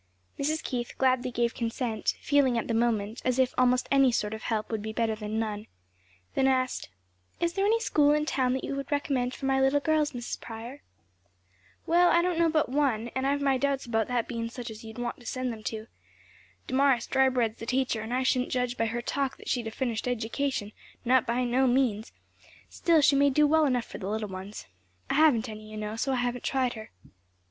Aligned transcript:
Mrs. 0.39 0.63
Keith 0.63 0.97
gladly 0.97 1.29
gave 1.29 1.53
consent, 1.53 2.15
feeling 2.19 2.57
at 2.57 2.67
the 2.67 2.73
moment 2.73 3.21
as 3.23 3.37
if 3.37 3.53
almost 3.55 3.87
any 3.91 4.11
sort 4.11 4.33
of 4.33 4.41
help 4.41 4.71
would 4.71 4.81
be 4.81 4.91
better 4.91 5.13
than 5.13 5.37
none; 5.37 5.67
then 6.33 6.47
asked, 6.47 6.89
"Is 7.39 7.53
there 7.53 7.67
any 7.67 7.79
school 7.79 8.11
in 8.11 8.25
town 8.25 8.53
that 8.53 8.63
you 8.63 8.73
could 8.73 8.91
recommend 8.91 9.35
for 9.35 9.45
my 9.45 9.61
little 9.61 9.79
girls, 9.79 10.13
Mrs. 10.13 10.41
Prior?" 10.41 10.81
"Well, 11.85 12.09
I 12.09 12.23
don't 12.23 12.39
know 12.39 12.47
of 12.47 12.53
but 12.53 12.69
one 12.69 13.09
and 13.15 13.27
I've 13.27 13.43
my 13.43 13.59
doubts 13.59 13.85
about 13.85 14.07
that 14.07 14.27
bein' 14.27 14.49
such 14.49 14.71
as 14.71 14.83
you'd 14.83 14.97
want 14.97 15.19
to 15.19 15.25
send 15.27 15.63
to. 15.67 15.85
Damaris 16.65 17.05
Drybread's 17.05 17.59
the 17.59 17.67
teacher, 17.67 18.01
and 18.01 18.11
I 18.11 18.23
shouldn't 18.23 18.49
judge 18.49 18.77
by 18.77 18.87
her 18.87 19.03
talk 19.03 19.37
that 19.37 19.49
she'd 19.49 19.67
had 19.67 19.73
a 19.75 19.77
finished 19.77 20.07
education; 20.07 20.71
not 21.05 21.27
by 21.27 21.43
no 21.43 21.67
means! 21.67 22.11
still 22.71 23.01
she 23.01 23.15
may 23.15 23.29
do 23.29 23.45
well 23.45 23.65
enough 23.67 23.85
for 23.85 23.99
little 23.99 24.29
ones. 24.29 24.65
I 25.11 25.13
haven't 25.13 25.47
any, 25.47 25.69
you 25.69 25.77
know, 25.77 25.95
so 25.95 26.13
I 26.13 26.15
haven't 26.15 26.43
tried 26.43 26.73
her." 26.73 26.89